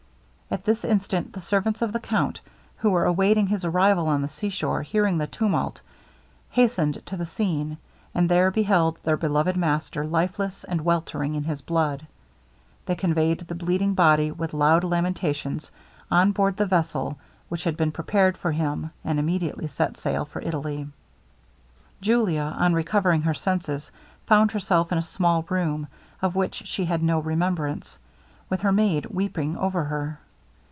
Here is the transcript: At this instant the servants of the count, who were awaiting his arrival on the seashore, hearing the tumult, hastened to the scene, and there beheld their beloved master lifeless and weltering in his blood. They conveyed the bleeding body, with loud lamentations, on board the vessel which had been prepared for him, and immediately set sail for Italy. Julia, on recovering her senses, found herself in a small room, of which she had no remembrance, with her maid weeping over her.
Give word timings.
At 0.53 0.65
this 0.65 0.83
instant 0.83 1.31
the 1.31 1.39
servants 1.39 1.81
of 1.81 1.93
the 1.93 1.99
count, 2.01 2.41
who 2.75 2.89
were 2.89 3.05
awaiting 3.05 3.47
his 3.47 3.63
arrival 3.63 4.09
on 4.09 4.21
the 4.21 4.27
seashore, 4.27 4.81
hearing 4.81 5.17
the 5.17 5.25
tumult, 5.25 5.79
hastened 6.49 7.01
to 7.05 7.15
the 7.15 7.25
scene, 7.25 7.77
and 8.13 8.27
there 8.27 8.51
beheld 8.51 8.97
their 9.03 9.15
beloved 9.15 9.55
master 9.55 10.03
lifeless 10.05 10.65
and 10.65 10.81
weltering 10.83 11.35
in 11.35 11.45
his 11.45 11.61
blood. 11.61 12.05
They 12.85 12.95
conveyed 12.95 13.39
the 13.47 13.55
bleeding 13.55 13.93
body, 13.93 14.29
with 14.29 14.53
loud 14.53 14.83
lamentations, 14.83 15.71
on 16.11 16.33
board 16.33 16.57
the 16.57 16.65
vessel 16.65 17.17
which 17.47 17.63
had 17.63 17.77
been 17.77 17.93
prepared 17.93 18.37
for 18.37 18.51
him, 18.51 18.91
and 19.05 19.19
immediately 19.19 19.67
set 19.67 19.95
sail 19.95 20.25
for 20.25 20.41
Italy. 20.41 20.85
Julia, 22.01 22.53
on 22.59 22.73
recovering 22.73 23.21
her 23.21 23.33
senses, 23.33 23.89
found 24.27 24.51
herself 24.51 24.91
in 24.91 24.97
a 24.97 25.01
small 25.01 25.45
room, 25.49 25.87
of 26.21 26.35
which 26.35 26.63
she 26.67 26.83
had 26.83 27.01
no 27.01 27.19
remembrance, 27.19 27.97
with 28.49 28.59
her 28.59 28.73
maid 28.73 29.05
weeping 29.05 29.55
over 29.55 29.85
her. 29.85 30.19